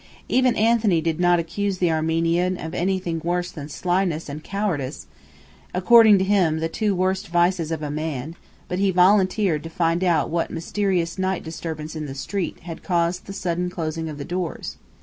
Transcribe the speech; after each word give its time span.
Even 0.27 0.55
Anthony 0.55 0.99
did 0.99 1.19
not 1.19 1.37
accuse 1.37 1.77
the 1.77 1.91
Armenian 1.91 2.57
of 2.59 2.73
anything 2.73 3.21
worse 3.23 3.51
than 3.51 3.69
slyness 3.69 4.29
and 4.29 4.43
cowardice, 4.43 5.05
according 5.75 6.17
to 6.17 6.23
him 6.23 6.59
the 6.59 6.67
two 6.67 6.95
worst 6.95 7.27
vices 7.27 7.71
of 7.71 7.83
a 7.83 7.91
man; 7.91 8.35
but 8.67 8.79
he 8.79 8.89
volunteered 8.89 9.61
to 9.61 9.69
find 9.69 10.03
out 10.03 10.31
what 10.31 10.49
mysterious 10.49 11.19
night 11.19 11.43
disturbance 11.43 11.95
in 11.95 12.07
the 12.07 12.15
street 12.15 12.61
had 12.61 12.81
caused 12.81 13.25
the 13.27 13.31
sudden 13.31 13.69
closing 13.69 14.09
of 14.09 14.17
the 14.17 14.25
doors. 14.25 14.77